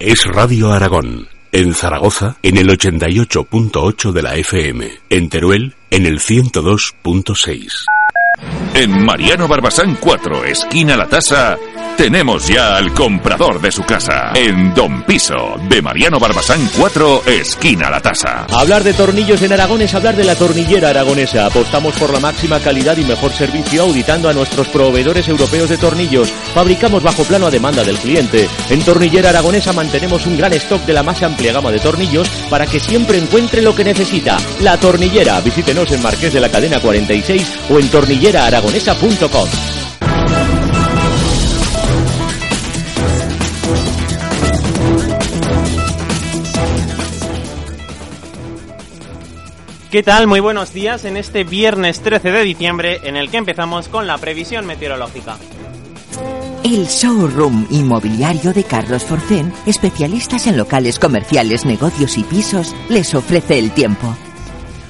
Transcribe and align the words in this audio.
Es 0.00 0.24
Radio 0.24 0.72
Aragón. 0.72 1.28
En 1.52 1.72
Zaragoza, 1.72 2.36
en 2.42 2.56
el 2.56 2.66
88.8 2.66 4.10
de 4.10 4.22
la 4.22 4.34
FM. 4.34 4.90
En 5.08 5.28
Teruel, 5.28 5.76
en 5.88 6.04
el 6.04 6.18
102.6. 6.18 7.68
En 8.74 9.04
Mariano 9.04 9.46
Barbasán 9.46 9.96
4, 10.00 10.46
esquina 10.46 10.96
La 10.96 11.08
Tasa, 11.08 11.56
tenemos 11.96 12.48
ya 12.48 12.76
al 12.76 12.92
comprador 12.92 13.60
de 13.60 13.70
su 13.70 13.82
casa. 13.82 14.32
En 14.34 14.74
Don 14.74 15.02
Piso, 15.02 15.56
de 15.68 15.80
Mariano 15.82 16.18
Barbasán 16.18 16.68
4, 16.78 17.24
esquina 17.26 17.90
La 17.90 18.00
Tasa. 18.00 18.46
Hablar 18.50 18.84
de 18.84 18.94
tornillos 18.94 19.42
en 19.42 19.52
Aragón 19.52 19.82
es 19.82 19.94
hablar 19.94 20.16
de 20.16 20.24
la 20.24 20.34
tornillera 20.34 20.90
aragonesa. 20.90 21.46
Apostamos 21.46 21.94
por 21.94 22.12
la 22.12 22.20
máxima 22.20 22.60
calidad 22.60 22.96
y 22.96 23.04
mejor 23.04 23.32
servicio 23.32 23.82
auditando 23.82 24.28
a 24.28 24.32
nuestros 24.32 24.68
proveedores 24.68 25.28
europeos 25.28 25.68
de 25.70 25.78
tornillos. 25.78 26.30
Fabricamos 26.54 27.02
bajo 27.02 27.24
plano 27.24 27.46
a 27.46 27.50
demanda 27.50 27.84
del 27.84 27.96
cliente. 27.96 28.48
En 28.70 28.82
Tornillera 28.82 29.30
Aragonesa 29.30 29.72
mantenemos 29.72 30.26
un 30.26 30.36
gran 30.36 30.52
stock 30.54 30.84
de 30.84 30.92
la 30.92 31.02
más 31.02 31.22
amplia 31.22 31.52
gama 31.52 31.70
de 31.70 31.80
tornillos 31.80 32.28
para 32.50 32.66
que 32.66 32.80
siempre 32.80 33.18
encuentre 33.18 33.62
lo 33.62 33.74
que 33.74 33.84
necesita. 33.84 34.36
La 34.60 34.78
tornillera. 34.78 35.40
Visítenos 35.40 35.90
en 35.92 36.02
Marqués 36.02 36.32
de 36.32 36.40
la 36.40 36.50
Cadena 36.50 36.80
46 36.80 37.60
o 37.70 37.78
en 37.78 37.88
tornilleraaragonesa.com. 37.88 39.73
¿Qué 49.94 50.02
tal? 50.02 50.26
Muy 50.26 50.40
buenos 50.40 50.72
días 50.72 51.04
en 51.04 51.16
este 51.16 51.44
viernes 51.44 52.00
13 52.00 52.32
de 52.32 52.42
diciembre 52.42 53.00
en 53.04 53.14
el 53.16 53.30
que 53.30 53.36
empezamos 53.36 53.86
con 53.86 54.08
la 54.08 54.18
previsión 54.18 54.66
meteorológica. 54.66 55.36
El 56.64 56.86
showroom 56.86 57.68
inmobiliario 57.70 58.52
de 58.52 58.64
Carlos 58.64 59.04
Forcén, 59.04 59.52
especialistas 59.66 60.48
en 60.48 60.56
locales 60.56 60.98
comerciales, 60.98 61.64
negocios 61.64 62.18
y 62.18 62.24
pisos, 62.24 62.74
les 62.88 63.14
ofrece 63.14 63.56
el 63.60 63.70
tiempo. 63.70 64.16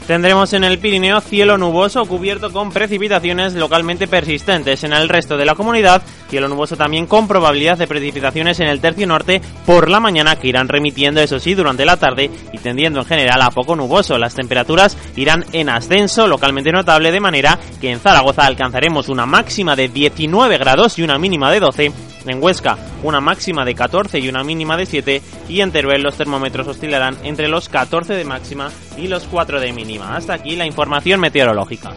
Tendremos 0.06 0.52
en 0.52 0.64
el 0.64 0.78
Pirineo 0.78 1.22
cielo 1.22 1.56
nuboso 1.56 2.04
cubierto 2.04 2.52
con 2.52 2.70
precipitaciones 2.70 3.54
localmente 3.54 4.06
persistentes. 4.06 4.84
En 4.84 4.92
el 4.92 5.08
resto 5.08 5.38
de 5.38 5.46
la 5.46 5.54
comunidad, 5.54 6.02
cielo 6.28 6.46
nuboso 6.46 6.76
también 6.76 7.06
con 7.06 7.26
probabilidad 7.26 7.78
de 7.78 7.86
precipitaciones 7.86 8.60
en 8.60 8.66
el 8.66 8.80
tercio 8.80 9.06
norte 9.06 9.40
por 9.64 9.88
la 9.88 10.00
mañana 10.00 10.36
que 10.36 10.48
irán 10.48 10.68
remitiendo, 10.68 11.22
eso 11.22 11.38
sí, 11.38 11.54
durante 11.54 11.86
la 11.86 11.96
tarde 11.96 12.30
y 12.52 12.58
tendiendo 12.58 13.00
en 13.00 13.06
general 13.06 13.40
a 13.40 13.50
poco 13.50 13.74
nuboso. 13.76 14.18
Las 14.18 14.34
temperaturas 14.34 14.98
irán 15.16 15.46
en 15.52 15.70
ascenso 15.70 16.26
localmente 16.26 16.70
notable 16.70 17.10
de 17.10 17.20
manera 17.20 17.58
que 17.80 17.90
en 17.90 17.98
Zaragoza 17.98 18.44
alcanzaremos 18.44 19.08
una 19.08 19.24
máxima 19.24 19.74
de 19.74 19.88
19 19.88 20.58
grados 20.58 20.98
y 20.98 21.02
una 21.02 21.18
mínima 21.18 21.50
de 21.50 21.60
12 21.60 21.92
en 22.26 22.42
Huesca, 22.42 22.78
una 23.02 23.20
máxima 23.20 23.64
de 23.64 23.74
14 23.74 24.18
y 24.18 24.28
una 24.28 24.44
mínima 24.44 24.76
de 24.76 24.86
7. 24.86 25.22
Y 25.48 25.60
en 25.60 25.72
Teruel 25.72 26.02
los 26.02 26.16
termómetros 26.16 26.66
oscilarán 26.66 27.16
entre 27.22 27.48
los 27.48 27.68
14 27.68 28.14
de 28.14 28.24
máxima 28.24 28.70
y 28.96 29.08
los 29.08 29.24
4 29.24 29.60
de 29.60 29.72
mínima. 29.72 30.16
Hasta 30.16 30.34
aquí 30.34 30.56
la 30.56 30.66
información 30.66 31.20
meteorológica. 31.20 31.92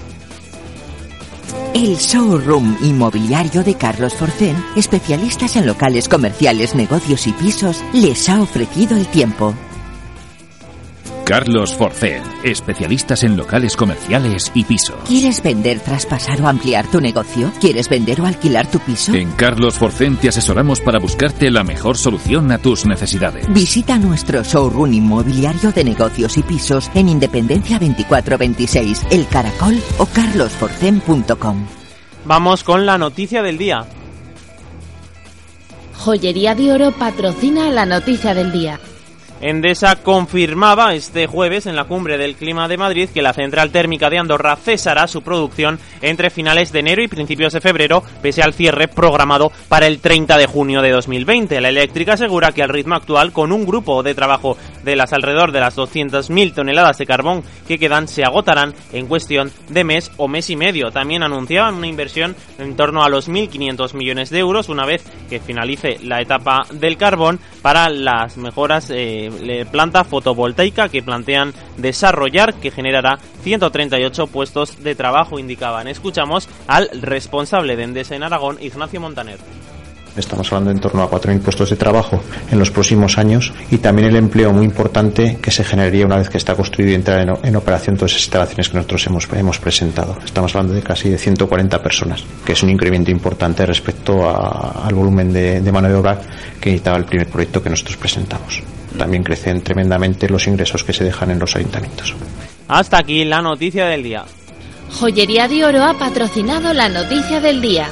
El 1.73 1.95
showroom 1.97 2.77
inmobiliario 2.81 3.63
de 3.63 3.75
Carlos 3.75 4.15
Forcén, 4.15 4.55
especialistas 4.75 5.55
en 5.55 5.67
locales 5.67 6.09
comerciales, 6.09 6.73
negocios 6.75 7.27
y 7.27 7.33
pisos, 7.33 7.83
les 7.93 8.29
ha 8.29 8.41
ofrecido 8.41 8.97
el 8.97 9.05
tiempo. 9.07 9.53
Carlos 11.27 11.75
Forcén, 11.75 12.23
especialistas 12.45 13.21
en 13.25 13.35
locales 13.35 13.75
comerciales 13.75 14.49
y 14.55 14.63
pisos. 14.63 14.95
¿Quieres 15.05 15.43
vender, 15.43 15.81
traspasar 15.81 16.41
o 16.41 16.47
ampliar 16.47 16.89
tu 16.89 17.01
negocio? 17.01 17.51
¿Quieres 17.59 17.89
vender 17.89 18.21
o 18.21 18.25
alquilar 18.25 18.71
tu 18.71 18.79
piso? 18.79 19.13
En 19.13 19.31
Carlos 19.33 19.77
Forcén 19.77 20.15
te 20.15 20.29
asesoramos 20.29 20.79
para 20.79 20.99
buscarte 20.99 21.51
la 21.51 21.65
mejor 21.65 21.97
solución 21.97 22.49
a 22.53 22.59
tus 22.59 22.85
necesidades. 22.85 23.45
Visita 23.49 23.97
nuestro 23.97 24.41
showroom 24.41 24.93
inmobiliario 24.93 25.73
de 25.73 25.83
negocios 25.83 26.37
y 26.37 26.43
pisos 26.43 26.89
en 26.95 27.09
Independencia 27.09 27.77
2426, 27.77 29.07
El 29.11 29.27
Caracol 29.27 29.77
o 29.97 30.05
carlosforcén.com. 30.05 31.65
Vamos 32.23 32.63
con 32.63 32.85
la 32.85 32.97
noticia 32.97 33.43
del 33.43 33.57
día. 33.57 33.85
Joyería 35.97 36.55
de 36.55 36.71
Oro 36.71 36.91
patrocina 36.93 37.69
la 37.69 37.85
noticia 37.85 38.33
del 38.33 38.53
día. 38.53 38.79
Endesa 39.39 39.97
confirmaba 39.97 40.95
este 40.95 41.27
jueves 41.27 41.67
en 41.67 41.75
la 41.75 41.83
cumbre 41.83 42.17
del 42.17 42.35
clima 42.35 42.67
de 42.67 42.75
Madrid 42.75 43.09
que 43.13 43.21
la 43.21 43.33
central 43.33 43.69
térmica 43.69 44.09
de 44.09 44.17
Andorra 44.17 44.55
cesará 44.55 45.07
su 45.07 45.21
producción 45.21 45.79
entre 46.01 46.31
finales 46.31 46.71
de 46.71 46.79
enero 46.79 47.03
y 47.03 47.07
principios 47.07 47.53
de 47.53 47.61
febrero, 47.61 48.01
pese 48.23 48.41
al 48.41 48.55
cierre 48.55 48.87
programado 48.87 49.51
para 49.67 49.85
el 49.85 49.99
30 49.99 50.37
de 50.37 50.47
junio 50.47 50.81
de 50.81 50.89
2020. 50.89 51.61
La 51.61 51.69
eléctrica 51.69 52.13
asegura 52.13 52.51
que 52.51 52.63
al 52.63 52.69
ritmo 52.69 52.95
actual, 52.95 53.31
con 53.31 53.51
un 53.51 53.63
grupo 53.63 54.01
de 54.01 54.15
trabajo 54.15 54.57
de 54.83 54.95
las 54.95 55.13
alrededor 55.13 55.51
de 55.51 55.59
las 55.59 55.77
200.000 55.77 56.55
toneladas 56.55 56.97
de 56.97 57.05
carbón 57.05 57.43
que 57.67 57.77
quedan, 57.77 58.07
se 58.07 58.23
agotarán 58.23 58.73
en 58.91 59.05
cuestión 59.05 59.51
de 59.69 59.83
mes 59.83 60.11
o 60.17 60.27
mes 60.27 60.49
y 60.49 60.55
medio. 60.55 60.89
También 60.89 61.21
anunciaban 61.21 61.75
una 61.75 61.87
inversión 61.87 62.35
en 62.57 62.75
torno 62.75 63.03
a 63.03 63.09
los 63.09 63.29
1.500 63.29 63.93
millones 63.93 64.31
de 64.31 64.39
euros 64.39 64.67
una 64.69 64.87
vez 64.87 65.03
que 65.29 65.39
finalice 65.39 65.99
la 66.01 66.21
etapa 66.21 66.65
del 66.71 66.97
carbón 66.97 67.39
para 67.61 67.89
las 67.89 68.37
mejoras. 68.37 68.89
Eh, 68.89 69.26
planta 69.71 70.03
fotovoltaica 70.03 70.89
que 70.89 71.03
plantean 71.03 71.53
desarrollar 71.77 72.53
que 72.55 72.71
generará 72.71 73.19
138 73.43 74.27
puestos 74.27 74.83
de 74.83 74.95
trabajo, 74.95 75.39
indicaban. 75.39 75.87
Escuchamos 75.87 76.49
al 76.67 76.89
responsable 77.01 77.75
de 77.75 77.83
Endesa 77.83 78.15
en 78.15 78.23
Aragón, 78.23 78.57
Ignacio 78.61 78.99
Montaner. 78.99 79.39
Estamos 80.17 80.51
hablando 80.51 80.71
en 80.71 80.79
torno 80.79 81.03
a 81.03 81.09
4.000 81.09 81.39
puestos 81.41 81.69
de 81.69 81.75
trabajo 81.75 82.21
en 82.51 82.59
los 82.59 82.71
próximos 82.71 83.17
años 83.17 83.53
y 83.71 83.77
también 83.77 84.07
el 84.07 84.15
empleo 84.15 84.51
muy 84.51 84.65
importante 84.65 85.37
que 85.41 85.51
se 85.51 85.63
generaría 85.63 86.05
una 86.05 86.17
vez 86.17 86.29
que 86.29 86.37
está 86.37 86.55
construido 86.55 86.91
y 86.91 86.95
entra 86.95 87.21
en, 87.21 87.29
en 87.43 87.55
operación 87.55 87.95
todas 87.95 88.11
esas 88.11 88.23
instalaciones 88.23 88.69
que 88.69 88.77
nosotros 88.77 89.05
hemos, 89.07 89.27
hemos 89.33 89.59
presentado. 89.59 90.17
Estamos 90.25 90.55
hablando 90.55 90.73
de 90.73 90.81
casi 90.81 91.09
de 91.09 91.17
140 91.17 91.81
personas, 91.81 92.23
que 92.45 92.53
es 92.53 92.63
un 92.63 92.69
incremento 92.69 93.11
importante 93.11 93.65
respecto 93.65 94.27
a, 94.29 94.85
al 94.85 94.95
volumen 94.95 95.31
de, 95.31 95.61
de 95.61 95.71
mano 95.71 95.87
de 95.87 95.95
obra 95.95 96.19
que 96.59 96.71
necesitaba 96.71 96.97
el 96.97 97.05
primer 97.05 97.27
proyecto 97.27 97.61
que 97.61 97.69
nosotros 97.69 97.97
presentamos. 97.97 98.61
También 98.97 99.23
crecen 99.23 99.61
tremendamente 99.61 100.27
los 100.29 100.47
ingresos 100.47 100.83
que 100.83 100.93
se 100.93 101.03
dejan 101.03 101.31
en 101.31 101.39
los 101.39 101.55
ayuntamientos. 101.55 102.15
Hasta 102.67 102.97
aquí 102.97 103.23
la 103.23 103.41
noticia 103.41 103.85
del 103.85 104.03
día. 104.03 104.25
Joyería 104.99 105.47
de 105.47 105.65
Oro 105.65 105.83
ha 105.83 105.93
patrocinado 105.93 106.73
la 106.73 106.89
noticia 106.89 107.39
del 107.39 107.61
día. 107.61 107.87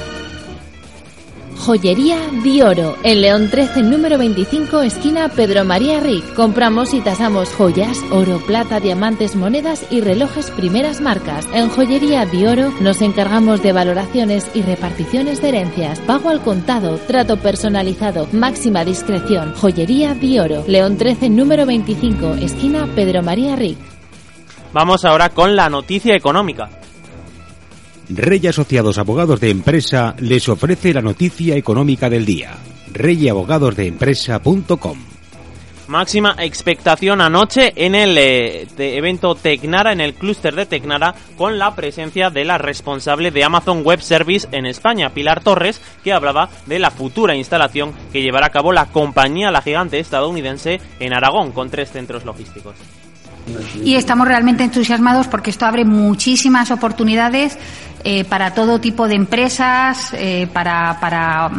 Joyería 1.58 2.18
Dioro, 2.44 2.96
en 3.02 3.22
León 3.22 3.48
13, 3.50 3.82
número 3.82 4.18
25, 4.18 4.82
esquina 4.82 5.28
Pedro 5.28 5.64
María 5.64 6.00
Ric. 6.00 6.34
Compramos 6.34 6.94
y 6.94 7.00
tasamos 7.00 7.48
joyas, 7.50 7.98
oro, 8.10 8.38
plata, 8.38 8.78
diamantes, 8.78 9.34
monedas 9.34 9.84
y 9.90 10.00
relojes 10.00 10.50
primeras 10.50 11.00
marcas. 11.00 11.48
En 11.52 11.68
Joyería 11.68 12.26
Dioro 12.26 12.70
nos 12.80 13.02
encargamos 13.02 13.62
de 13.62 13.72
valoraciones 13.72 14.46
y 14.54 14.62
reparticiones 14.62 15.42
de 15.42 15.48
herencias, 15.48 15.98
pago 16.00 16.28
al 16.28 16.40
contado, 16.40 16.98
trato 16.98 17.38
personalizado, 17.38 18.28
máxima 18.32 18.84
discreción. 18.84 19.54
Joyería 19.54 20.14
Dioro, 20.14 20.62
León 20.68 20.96
13, 20.96 21.30
número 21.30 21.66
25, 21.66 22.34
esquina 22.34 22.86
Pedro 22.94 23.22
María 23.22 23.56
Ric. 23.56 23.78
Vamos 24.72 25.04
ahora 25.04 25.30
con 25.30 25.56
la 25.56 25.68
noticia 25.68 26.14
económica. 26.14 26.68
Rey 28.08 28.46
Asociados 28.46 28.98
Abogados 28.98 29.40
de 29.40 29.50
Empresa 29.50 30.14
les 30.18 30.48
ofrece 30.48 30.94
la 30.94 31.02
noticia 31.02 31.56
económica 31.56 32.08
del 32.08 32.24
día. 32.24 32.56
reyabogadosdeempresa.com 32.92 35.16
Máxima 35.88 36.34
expectación 36.40 37.20
anoche 37.20 37.72
en 37.76 37.94
el 37.94 38.18
eh, 38.18 38.66
evento 38.76 39.36
Tecnara, 39.36 39.92
en 39.92 40.00
el 40.00 40.14
clúster 40.14 40.56
de 40.56 40.66
Tecnara, 40.66 41.14
con 41.36 41.58
la 41.58 41.76
presencia 41.76 42.28
de 42.28 42.44
la 42.44 42.58
responsable 42.58 43.30
de 43.30 43.44
Amazon 43.44 43.84
Web 43.84 44.00
Service 44.00 44.48
en 44.50 44.66
España, 44.66 45.10
Pilar 45.10 45.44
Torres, 45.44 45.80
que 46.02 46.12
hablaba 46.12 46.48
de 46.66 46.80
la 46.80 46.90
futura 46.90 47.36
instalación 47.36 47.92
que 48.12 48.22
llevará 48.22 48.46
a 48.46 48.50
cabo 48.50 48.72
la 48.72 48.86
compañía, 48.86 49.52
la 49.52 49.62
gigante 49.62 50.00
estadounidense, 50.00 50.80
en 50.98 51.14
Aragón, 51.14 51.52
con 51.52 51.70
tres 51.70 51.92
centros 51.92 52.24
logísticos. 52.24 52.74
Y 53.82 53.94
estamos 53.94 54.26
realmente 54.26 54.64
entusiasmados 54.64 55.28
porque 55.28 55.50
esto 55.50 55.66
abre 55.66 55.84
muchísimas 55.84 56.70
oportunidades 56.70 57.58
eh, 58.04 58.24
para 58.24 58.54
todo 58.54 58.80
tipo 58.80 59.08
de 59.08 59.16
empresas, 59.16 60.12
eh, 60.12 60.46
para, 60.52 60.98
para 61.00 61.50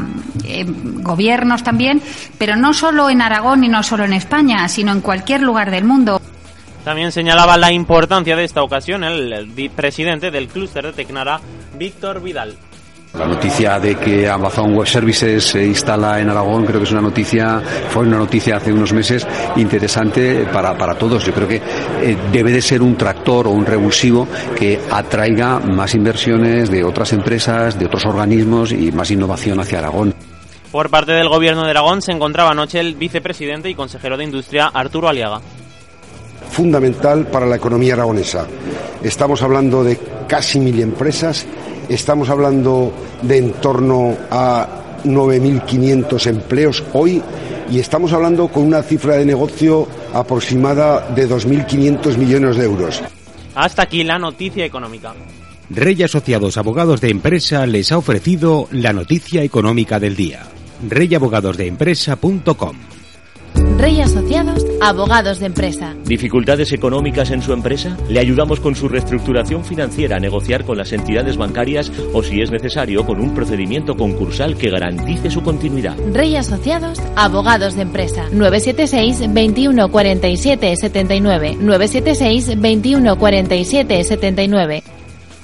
eh, 0.45 0.65
gobiernos 0.65 1.63
también, 1.63 2.01
pero 2.37 2.55
no 2.55 2.73
solo 2.73 3.09
en 3.09 3.21
Aragón 3.21 3.63
y 3.63 3.67
no 3.67 3.83
solo 3.83 4.05
en 4.05 4.13
España, 4.13 4.67
sino 4.69 4.91
en 4.93 5.01
cualquier 5.01 5.41
lugar 5.41 5.71
del 5.71 5.83
mundo. 5.83 6.21
También 6.85 7.11
señalaba 7.11 7.57
la 7.57 7.73
importancia 7.73 8.37
de 8.37 8.45
esta 8.45 8.63
ocasión 8.63 9.03
el, 9.03 9.33
el 9.33 9.69
presidente 9.71 10.31
del 10.31 10.47
clúster 10.47 10.85
de 10.85 10.93
Tecnara, 10.93 11.41
Víctor 11.77 12.21
Vidal. 12.21 12.55
La 13.17 13.25
noticia 13.25 13.79
de 13.79 13.95
que 13.95 14.29
Amazon 14.29 14.75
Web 14.75 14.87
Services 14.87 15.43
se 15.43 15.65
instala 15.65 16.19
en 16.19 16.29
Aragón 16.29 16.65
creo 16.65 16.79
que 16.79 16.85
es 16.85 16.91
una 16.91 17.01
noticia, 17.01 17.59
fue 17.89 18.03
una 18.03 18.17
noticia 18.17 18.57
hace 18.57 18.71
unos 18.71 18.93
meses 18.93 19.25
interesante 19.55 20.45
para, 20.53 20.77
para 20.77 20.93
todos. 20.93 21.25
Yo 21.25 21.33
creo 21.33 21.47
que 21.47 21.55
eh, 21.55 22.15
debe 22.31 22.51
de 22.51 22.61
ser 22.61 22.83
un 22.83 22.95
tractor 22.95 23.47
o 23.47 23.51
un 23.51 23.65
revulsivo 23.65 24.27
que 24.55 24.79
atraiga 24.91 25.59
más 25.59 25.95
inversiones 25.95 26.69
de 26.69 26.83
otras 26.83 27.11
empresas, 27.11 27.79
de 27.79 27.87
otros 27.87 28.05
organismos 28.05 28.71
y 28.71 28.91
más 28.91 29.09
innovación 29.09 29.59
hacia 29.59 29.79
Aragón. 29.79 30.13
Por 30.71 30.91
parte 30.91 31.13
del 31.13 31.27
Gobierno 31.27 31.63
de 31.63 31.71
Aragón 31.71 32.03
se 32.03 32.11
encontraba 32.11 32.51
anoche 32.51 32.79
el 32.79 32.93
vicepresidente 32.93 33.67
y 33.67 33.73
consejero 33.73 34.15
de 34.15 34.25
Industria 34.25 34.67
Arturo 34.67 35.09
Aliaga. 35.09 35.41
Fundamental 36.51 37.25
para 37.25 37.47
la 37.47 37.55
economía 37.55 37.95
aragonesa. 37.95 38.45
Estamos 39.01 39.41
hablando 39.41 39.83
de 39.83 39.97
casi 40.27 40.59
mil 40.59 40.79
empresas 40.81 41.47
Estamos 41.89 42.29
hablando 42.29 42.93
de 43.21 43.37
en 43.37 43.53
torno 43.53 44.15
a 44.29 44.67
9.500 45.03 46.27
empleos 46.27 46.83
hoy 46.93 47.21
y 47.69 47.79
estamos 47.79 48.13
hablando 48.13 48.47
con 48.47 48.63
una 48.63 48.83
cifra 48.83 49.15
de 49.15 49.25
negocio 49.25 49.87
aproximada 50.13 51.09
de 51.09 51.29
2.500 51.29 52.17
millones 52.17 52.57
de 52.57 52.65
euros. 52.65 53.01
Hasta 53.55 53.83
aquí 53.83 54.03
la 54.03 54.19
noticia 54.19 54.65
económica. 54.65 55.13
Rey 55.69 56.01
Asociados 56.03 56.57
Abogados 56.57 57.01
de 57.01 57.09
Empresa 57.09 57.65
les 57.65 57.91
ha 57.91 57.97
ofrecido 57.97 58.67
la 58.71 58.93
noticia 58.93 59.43
económica 59.43 59.99
del 59.99 60.15
día. 60.15 60.43
reyabogadosdeempresa.com 60.87 62.86
Rey 63.75 64.01
Asociados, 64.01 64.65
abogados 64.81 65.39
de 65.39 65.45
empresa. 65.45 65.93
¿Dificultades 66.05 66.71
económicas 66.71 67.29
en 67.31 67.41
su 67.41 67.53
empresa? 67.53 67.97
Le 68.09 68.19
ayudamos 68.19 68.59
con 68.59 68.75
su 68.75 68.87
reestructuración 68.87 69.63
financiera 69.65 70.17
a 70.17 70.19
negociar 70.19 70.63
con 70.63 70.77
las 70.77 70.93
entidades 70.93 71.37
bancarias 71.37 71.91
o, 72.13 72.23
si 72.23 72.41
es 72.41 72.49
necesario, 72.49 73.05
con 73.05 73.21
un 73.21 73.35
procedimiento 73.35 73.95
concursal 73.95 74.57
que 74.57 74.69
garantice 74.69 75.29
su 75.29 75.43
continuidad. 75.43 75.95
Rey 76.11 76.35
Asociados, 76.35 76.99
abogados 77.15 77.75
de 77.75 77.83
empresa. 77.83 78.25
976 78.31 79.33
21 79.33 79.91
47 79.91 80.75
79. 80.75 81.57
976 81.59 82.59
21 82.59 83.17
47 83.17 84.03
79. 84.03 84.96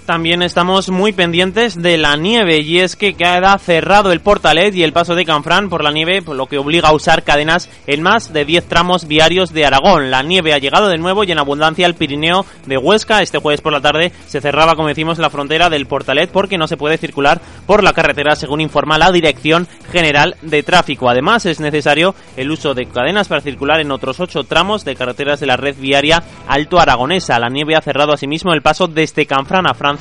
También 0.05 0.41
estamos 0.41 0.89
muy 0.89 1.13
pendientes 1.13 1.81
de 1.81 1.97
la 1.97 2.17
nieve 2.17 2.59
y 2.59 2.79
es 2.79 2.97
que 2.97 3.13
queda 3.13 3.57
cerrado 3.57 4.11
el 4.11 4.19
Portalet 4.19 4.75
y 4.75 4.83
el 4.83 4.91
paso 4.91 5.15
de 5.15 5.23
Canfrán 5.23 5.69
por 5.69 5.81
la 5.81 5.93
nieve, 5.93 6.21
por 6.21 6.35
lo 6.35 6.47
que 6.47 6.57
obliga 6.57 6.89
a 6.89 6.93
usar 6.93 7.23
cadenas 7.23 7.69
en 7.87 8.01
más 8.01 8.33
de 8.33 8.43
10 8.43 8.67
tramos 8.67 9.07
viarios 9.07 9.53
de 9.53 9.65
Aragón. 9.65 10.11
La 10.11 10.21
nieve 10.21 10.53
ha 10.53 10.57
llegado 10.57 10.89
de 10.89 10.97
nuevo 10.97 11.23
y 11.23 11.31
en 11.31 11.39
abundancia 11.39 11.85
al 11.85 11.95
Pirineo 11.95 12.45
de 12.65 12.77
Huesca. 12.77 13.21
Este 13.21 13.37
jueves 13.37 13.61
por 13.61 13.71
la 13.71 13.79
tarde 13.79 14.11
se 14.27 14.41
cerraba, 14.41 14.75
como 14.75 14.89
decimos, 14.89 15.19
la 15.19 15.29
frontera 15.29 15.69
del 15.69 15.85
Portalet 15.85 16.29
porque 16.29 16.57
no 16.57 16.67
se 16.67 16.75
puede 16.75 16.97
circular 16.97 17.39
por 17.65 17.81
la 17.81 17.93
carretera, 17.93 18.35
según 18.35 18.59
informa 18.59 18.97
la 18.97 19.09
Dirección 19.09 19.69
General 19.89 20.35
de 20.41 20.63
Tráfico. 20.63 21.09
Además, 21.09 21.45
es 21.45 21.61
necesario 21.61 22.13
el 22.35 22.51
uso 22.51 22.73
de 22.73 22.87
cadenas 22.87 23.29
para 23.29 23.39
circular 23.39 23.79
en 23.79 23.91
otros 23.91 24.19
8 24.19 24.43
tramos 24.43 24.83
de 24.83 24.97
carreteras 24.97 25.39
de 25.39 25.47
la 25.47 25.55
red 25.55 25.77
viaria 25.77 26.21
Alto 26.49 26.77
Aragonesa. 26.77 27.39
La 27.39 27.47
nieve 27.47 27.77
ha 27.77 27.81
cerrado 27.81 28.11
asimismo 28.11 28.53
el 28.53 28.61
paso 28.61 28.87
desde 28.87 29.25
Canfrán 29.25 29.65
a 29.65 29.73
Francia 29.73 29.92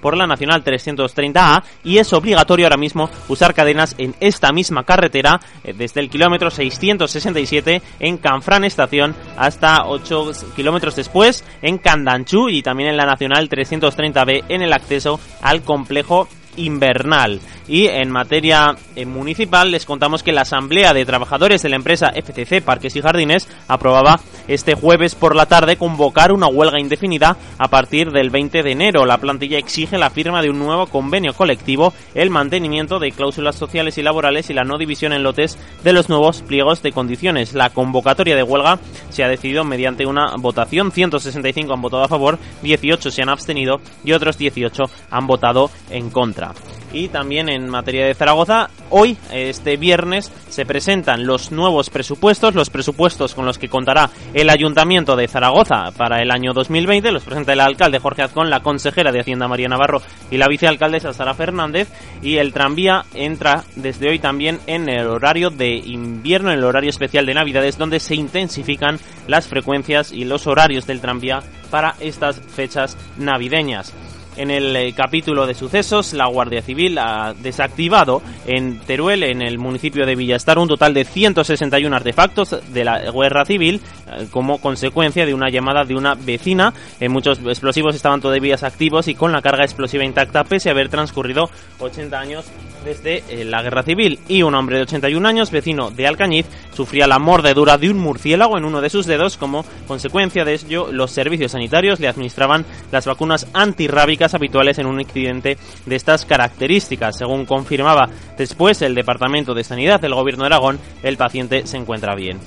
por 0.00 0.16
la 0.16 0.26
Nacional 0.26 0.64
330A 0.64 1.62
y 1.84 1.98
es 1.98 2.12
obligatorio 2.12 2.66
ahora 2.66 2.76
mismo 2.76 3.10
usar 3.28 3.54
cadenas 3.54 3.94
en 3.98 4.14
esta 4.20 4.52
misma 4.52 4.84
carretera 4.84 5.40
eh, 5.64 5.74
desde 5.76 6.00
el 6.00 6.10
kilómetro 6.10 6.50
667 6.50 7.82
en 8.00 8.16
Canfrán 8.18 8.64
Estación 8.64 9.14
hasta 9.36 9.86
8 9.86 10.32
kilómetros 10.56 10.96
después 10.96 11.44
en 11.62 11.78
Candanchú 11.78 12.48
y 12.48 12.62
también 12.62 12.90
en 12.90 12.96
la 12.96 13.06
Nacional 13.06 13.48
330B 13.48 14.44
en 14.48 14.62
el 14.62 14.72
acceso 14.72 15.20
al 15.40 15.62
complejo 15.62 16.28
invernal. 16.56 17.40
Y 17.68 17.86
en 17.86 18.10
materia 18.10 18.76
eh, 18.96 19.06
municipal 19.06 19.70
les 19.70 19.86
contamos 19.86 20.22
que 20.22 20.32
la 20.32 20.42
Asamblea 20.42 20.92
de 20.92 21.06
Trabajadores 21.06 21.62
de 21.62 21.68
la 21.68 21.76
empresa 21.76 22.12
FCC 22.14 22.62
Parques 22.62 22.96
y 22.96 23.00
Jardines 23.00 23.48
aprobaba 23.68 24.20
este 24.48 24.74
jueves 24.74 25.14
por 25.14 25.36
la 25.36 25.46
tarde 25.46 25.76
convocar 25.76 26.32
una 26.32 26.48
huelga 26.48 26.80
indefinida 26.80 27.36
a 27.58 27.68
partir 27.68 28.10
del 28.10 28.30
20 28.30 28.62
de 28.62 28.72
enero. 28.72 29.06
La 29.06 29.18
plantilla 29.18 29.58
exige 29.58 29.98
la 29.98 30.10
firma 30.10 30.42
de 30.42 30.50
un 30.50 30.58
nuevo 30.58 30.86
convenio 30.86 31.34
colectivo, 31.34 31.92
el 32.14 32.30
mantenimiento 32.30 32.98
de 32.98 33.12
cláusulas 33.12 33.56
sociales 33.56 33.98
y 33.98 34.02
laborales 34.02 34.50
y 34.50 34.54
la 34.54 34.64
no 34.64 34.78
división 34.78 35.12
en 35.12 35.22
lotes 35.22 35.58
de 35.84 35.92
los 35.92 36.08
nuevos 36.08 36.42
pliegos 36.42 36.82
de 36.82 36.92
condiciones. 36.92 37.54
La 37.54 37.70
convocatoria 37.70 38.36
de 38.36 38.42
huelga 38.42 38.78
se 39.10 39.24
ha 39.24 39.28
decidido 39.28 39.64
mediante 39.64 40.06
una 40.06 40.36
votación. 40.36 40.92
165 40.92 41.72
han 41.72 41.82
votado 41.82 42.04
a 42.04 42.08
favor, 42.08 42.38
18 42.62 43.10
se 43.10 43.22
han 43.22 43.28
abstenido 43.28 43.80
y 44.04 44.12
otros 44.12 44.38
18 44.38 44.82
han 45.10 45.26
votado 45.26 45.70
en 45.90 46.10
contra. 46.10 46.52
Y 46.92 47.08
también 47.08 47.48
en 47.48 47.68
materia 47.68 48.06
de 48.06 48.14
Zaragoza, 48.14 48.68
hoy, 48.90 49.16
este 49.32 49.76
viernes, 49.76 50.30
se 50.50 50.66
presentan 50.66 51.26
los 51.26 51.50
nuevos 51.50 51.88
presupuestos, 51.88 52.54
los 52.54 52.68
presupuestos 52.68 53.34
con 53.34 53.46
los 53.46 53.58
que 53.58 53.70
contará 53.70 54.10
el 54.34 54.50
Ayuntamiento 54.50 55.16
de 55.16 55.28
Zaragoza 55.28 55.90
para 55.96 56.20
el 56.20 56.30
año 56.30 56.52
2020. 56.52 57.10
Los 57.10 57.24
presenta 57.24 57.54
el 57.54 57.60
alcalde 57.60 57.98
Jorge 57.98 58.22
Azcón, 58.22 58.50
la 58.50 58.60
consejera 58.60 59.10
de 59.10 59.20
Hacienda 59.20 59.48
María 59.48 59.68
Navarro 59.68 60.02
y 60.30 60.36
la 60.36 60.48
vicealcaldesa 60.48 61.14
Sara 61.14 61.32
Fernández. 61.32 61.88
Y 62.22 62.36
el 62.36 62.52
tranvía 62.52 63.06
entra 63.14 63.64
desde 63.76 64.10
hoy 64.10 64.18
también 64.18 64.60
en 64.66 64.88
el 64.88 65.06
horario 65.06 65.48
de 65.48 65.76
invierno, 65.76 66.50
en 66.50 66.58
el 66.58 66.64
horario 66.64 66.90
especial 66.90 67.24
de 67.24 67.34
Navidades, 67.34 67.78
donde 67.78 68.00
se 68.00 68.14
intensifican 68.14 68.98
las 69.26 69.46
frecuencias 69.46 70.12
y 70.12 70.24
los 70.24 70.46
horarios 70.46 70.86
del 70.86 71.00
tranvía 71.00 71.42
para 71.70 71.94
estas 72.00 72.38
fechas 72.38 72.98
navideñas. 73.16 73.94
En 74.36 74.50
el 74.50 74.74
eh, 74.74 74.94
capítulo 74.94 75.46
de 75.46 75.54
sucesos, 75.54 76.14
la 76.14 76.26
Guardia 76.26 76.62
Civil 76.62 76.96
ha 76.98 77.34
desactivado 77.34 78.22
en 78.46 78.80
Teruel, 78.80 79.24
en 79.24 79.42
el 79.42 79.58
municipio 79.58 80.06
de 80.06 80.16
Villastar, 80.16 80.58
un 80.58 80.68
total 80.68 80.94
de 80.94 81.04
161 81.04 81.94
artefactos 81.94 82.56
de 82.72 82.84
la 82.84 82.98
guerra 83.10 83.44
civil 83.44 83.82
eh, 84.06 84.26
como 84.30 84.58
consecuencia 84.58 85.26
de 85.26 85.34
una 85.34 85.50
llamada 85.50 85.84
de 85.84 85.94
una 85.94 86.14
vecina. 86.14 86.72
Eh, 86.98 87.10
muchos 87.10 87.40
explosivos 87.40 87.94
estaban 87.94 88.22
todavía 88.22 88.56
activos 88.62 89.08
y 89.08 89.14
con 89.14 89.32
la 89.32 89.42
carga 89.42 89.64
explosiva 89.64 90.04
intacta, 90.04 90.44
pese 90.44 90.68
a 90.68 90.72
haber 90.72 90.88
transcurrido 90.88 91.50
80 91.78 92.18
años 92.18 92.46
desde 92.84 93.22
la 93.44 93.62
guerra 93.62 93.82
civil. 93.82 94.18
Y 94.28 94.42
un 94.42 94.54
hombre 94.54 94.76
de 94.76 94.82
81 94.82 95.26
años, 95.28 95.50
vecino 95.50 95.90
de 95.90 96.06
Alcañiz, 96.06 96.46
sufría 96.74 97.06
la 97.06 97.18
mordedura 97.18 97.78
de 97.78 97.90
un 97.90 97.98
murciélago 97.98 98.58
en 98.58 98.64
uno 98.64 98.80
de 98.80 98.90
sus 98.90 99.06
dedos. 99.06 99.36
Como 99.36 99.64
consecuencia 99.86 100.44
de 100.44 100.54
ello, 100.54 100.90
los 100.92 101.10
servicios 101.10 101.52
sanitarios 101.52 102.00
le 102.00 102.08
administraban 102.08 102.64
las 102.90 103.06
vacunas 103.06 103.46
antirrábicas 103.52 104.34
habituales 104.34 104.78
en 104.78 104.86
un 104.86 105.00
accidente 105.00 105.58
de 105.86 105.96
estas 105.96 106.24
características. 106.24 107.16
Según 107.16 107.46
confirmaba 107.46 108.08
después 108.36 108.82
el 108.82 108.94
Departamento 108.94 109.54
de 109.54 109.64
Sanidad 109.64 110.00
del 110.00 110.14
Gobierno 110.14 110.44
de 110.44 110.48
Aragón, 110.48 110.78
el 111.02 111.16
paciente 111.16 111.66
se 111.66 111.76
encuentra 111.76 112.14
bien. 112.14 112.38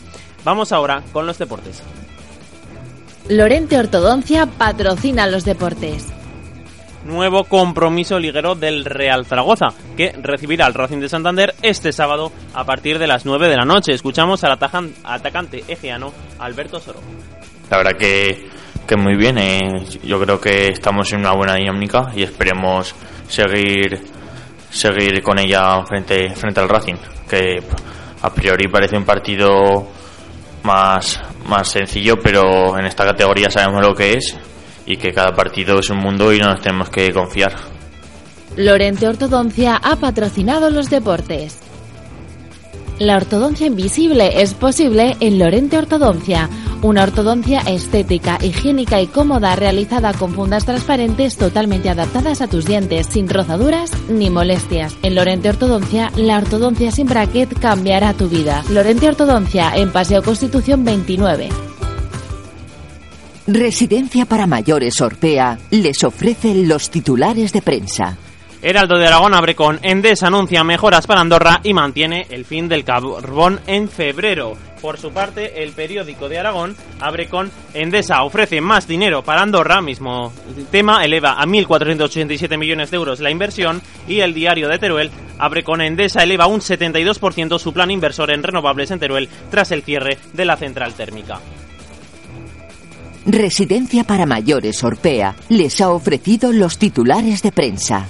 Vamos 0.43 0.71
ahora 0.71 1.01
con 1.11 1.25
los 1.25 1.37
deportes. 1.37 1.81
Lorente 3.27 3.79
Ortodoncia 3.79 4.45
patrocina 4.45 5.25
los 5.25 5.45
deportes. 5.45 6.14
Nuevo 7.05 7.45
compromiso 7.45 8.19
liguero 8.19 8.55
del 8.55 8.83
Real 8.83 9.25
Zaragoza, 9.25 9.67
que 9.95 10.11
recibirá 10.21 10.65
al 10.65 10.73
Racing 10.73 10.99
de 10.99 11.09
Santander 11.09 11.55
este 11.61 11.93
sábado 11.93 12.31
a 12.53 12.65
partir 12.65 12.99
de 12.99 13.07
las 13.07 13.25
9 13.25 13.47
de 13.47 13.55
la 13.57 13.65
noche. 13.65 13.93
Escuchamos 13.93 14.43
al 14.43 14.57
atacante 15.03 15.63
egeano 15.67 16.11
Alberto 16.39 16.79
Soro. 16.79 16.99
La 17.69 17.77
verdad 17.77 17.97
que 17.97 18.49
que 18.85 18.95
muy 18.95 19.15
bien. 19.15 19.37
Eh, 19.37 19.85
yo 20.03 20.19
creo 20.19 20.39
que 20.39 20.67
estamos 20.67 21.11
en 21.13 21.19
una 21.19 21.33
buena 21.33 21.55
dinámica 21.55 22.11
y 22.15 22.23
esperemos 22.23 22.95
seguir 23.27 24.01
seguir 24.69 25.21
con 25.23 25.39
ella 25.39 25.83
frente 25.85 26.29
frente 26.35 26.59
al 26.59 26.69
Racing, 26.69 26.95
que 27.29 27.63
a 28.21 28.29
priori 28.29 28.67
parece 28.67 28.97
un 28.97 29.05
partido 29.05 29.87
más 30.63 31.21
más 31.47 31.67
sencillo, 31.69 32.15
pero 32.21 32.77
en 32.77 32.85
esta 32.85 33.05
categoría 33.05 33.49
sabemos 33.49 33.85
lo 33.85 33.93
que 33.93 34.13
es 34.13 34.37
y 34.85 34.97
que 34.97 35.11
cada 35.13 35.33
partido 35.33 35.79
es 35.79 35.89
un 35.89 35.97
mundo 35.97 36.33
y 36.33 36.39
no 36.39 36.47
nos 36.47 36.61
tenemos 36.61 36.89
que 36.89 37.11
confiar. 37.11 37.53
Lorente 38.57 39.07
Ortodoncia 39.07 39.75
ha 39.75 39.97
patrocinado 39.97 40.69
los 40.69 40.89
deportes. 40.89 41.59
La 42.99 43.17
ortodoncia 43.17 43.67
invisible 43.67 44.41
es 44.41 44.53
posible 44.53 45.17
en 45.19 45.37
Lorente 45.37 45.77
Ortodoncia, 45.77 46.49
una 46.81 47.03
ortodoncia 47.03 47.59
estética, 47.61 48.37
higiénica 48.41 49.01
y 49.01 49.07
cómoda 49.07 49.55
realizada 49.57 50.13
con 50.13 50.33
fundas 50.33 50.65
transparentes 50.65 51.35
totalmente 51.35 51.89
adaptadas 51.89 52.39
a 52.39 52.47
tus 52.47 52.65
dientes, 52.65 53.07
sin 53.07 53.27
rozaduras 53.27 53.91
ni 54.07 54.29
molestias. 54.29 54.95
En 55.03 55.15
Lorente 55.15 55.49
Ortodoncia, 55.49 56.09
la 56.15 56.37
ortodoncia 56.37 56.91
sin 56.91 57.07
bracket 57.07 57.59
cambiará 57.59 58.13
tu 58.13 58.29
vida. 58.29 58.63
Lorente 58.69 59.09
Ortodoncia 59.09 59.73
en 59.75 59.91
Paseo 59.91 60.23
Constitución 60.23 60.85
29. 60.85 61.49
Residencia 63.47 64.25
para 64.25 64.47
mayores 64.47 64.99
Orpea 65.01 65.59
les 65.69 66.03
ofrece 66.03 66.55
los 66.55 66.89
titulares 66.89 67.53
de 67.53 67.61
prensa. 67.61 68.17
Heraldo 68.59 68.97
de 68.97 69.05
Aragón 69.05 69.35
abre 69.35 69.53
con 69.53 69.79
Endesa 69.83 70.27
anuncia 70.27 70.63
mejoras 70.63 71.05
para 71.05 71.21
Andorra 71.21 71.59
y 71.61 71.71
mantiene 71.71 72.25
el 72.31 72.45
fin 72.45 72.67
del 72.67 72.83
carbón 72.83 73.59
en 73.67 73.87
febrero. 73.87 74.57
Por 74.81 74.97
su 74.97 75.11
parte, 75.11 75.61
el 75.61 75.73
periódico 75.73 76.27
de 76.27 76.39
Aragón 76.39 76.75
abre 76.99 77.27
con 77.27 77.51
Endesa 77.75 78.23
ofrece 78.23 78.61
más 78.61 78.87
dinero 78.87 79.23
para 79.23 79.43
Andorra, 79.43 79.79
mismo 79.79 80.33
tema, 80.71 81.05
eleva 81.05 81.33
a 81.33 81.45
1.487 81.45 82.57
millones 82.57 82.89
de 82.89 82.97
euros 82.97 83.19
la 83.19 83.29
inversión 83.29 83.79
y 84.07 84.21
el 84.21 84.33
diario 84.33 84.67
de 84.67 84.79
Teruel 84.79 85.11
abre 85.37 85.63
con 85.63 85.81
Endesa 85.81 86.23
eleva 86.23 86.47
un 86.47 86.61
72% 86.61 87.59
su 87.59 87.73
plan 87.73 87.91
inversor 87.91 88.31
en 88.31 88.41
renovables 88.41 88.89
en 88.89 88.97
Teruel 88.97 89.29
tras 89.51 89.69
el 89.69 89.83
cierre 89.83 90.17
de 90.33 90.45
la 90.45 90.57
central 90.57 90.95
térmica. 90.95 91.39
Residencia 93.25 94.03
para 94.03 94.27
mayores 94.27 94.83
Orpea 94.83 95.35
les 95.49 95.81
ha 95.81 95.89
ofrecido 95.89 96.51
los 96.51 96.77
titulares 96.77 97.41
de 97.41 97.51
prensa. 97.51 98.07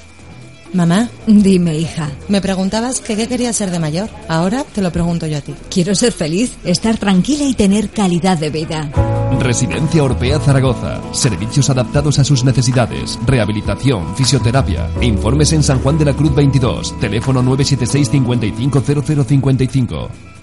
Mamá, 0.73 1.09
dime 1.25 1.77
hija, 1.77 2.11
me 2.27 2.41
preguntabas 2.41 2.99
que 2.99 3.15
qué 3.15 3.29
quería 3.29 3.53
ser 3.53 3.71
de 3.71 3.79
mayor. 3.79 4.09
Ahora 4.27 4.65
te 4.65 4.81
lo 4.81 4.91
pregunto 4.91 5.25
yo 5.25 5.37
a 5.37 5.41
ti. 5.41 5.55
Quiero 5.69 5.95
ser 5.95 6.11
feliz, 6.11 6.57
estar 6.65 6.97
tranquila 6.97 7.45
y 7.45 7.53
tener 7.53 7.89
calidad 7.89 8.37
de 8.37 8.49
vida. 8.49 8.91
Residencia 9.39 10.03
Orpea 10.03 10.37
Zaragoza. 10.39 11.01
Servicios 11.13 11.69
adaptados 11.69 12.19
a 12.19 12.25
sus 12.25 12.43
necesidades. 12.43 13.17
Rehabilitación, 13.25 14.17
fisioterapia. 14.17 14.89
Informes 14.99 15.53
en 15.53 15.63
San 15.63 15.79
Juan 15.79 15.97
de 15.97 16.05
la 16.05 16.13
Cruz 16.13 16.35
22. 16.35 16.99
Teléfono 16.99 17.41
976 17.41 18.09
550055. 18.09 20.34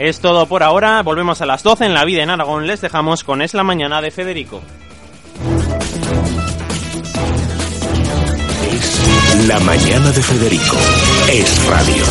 Es 0.00 0.20
todo 0.20 0.46
por 0.46 0.62
ahora. 0.62 1.02
Volvemos 1.02 1.42
a 1.42 1.46
las 1.46 1.62
12 1.62 1.84
en 1.84 1.92
la 1.92 2.06
vida 2.06 2.22
en 2.22 2.30
Aragón. 2.30 2.66
Les 2.66 2.80
dejamos 2.80 3.22
con 3.22 3.42
Es 3.42 3.52
la 3.52 3.62
mañana 3.62 4.00
de 4.00 4.10
Federico. 4.10 4.62
La 9.46 9.60
mañana 9.60 10.10
de 10.10 10.22
Federico 10.22 10.76
es 11.30 11.66
radio. 11.66 12.04